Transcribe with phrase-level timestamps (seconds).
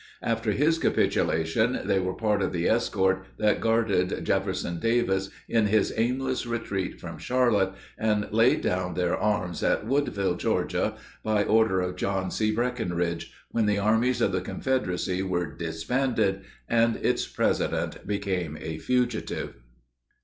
[0.23, 5.93] After his capitulation they were part of the escort that guarded, Jefferson Davis in his
[5.95, 11.97] aimless retreat from Charlotte and laid down their arms at Woodville, Georgia, by order of
[11.97, 12.31] John.
[12.31, 12.51] C.
[12.51, 19.53] Breckinridge, when the armies of the Confederacy were disbanded, and its President became a fugitive.